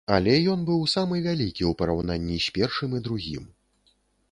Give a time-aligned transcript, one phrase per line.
[0.13, 3.47] Але ён быў самы вялікі ў параўнанні з першым і другім.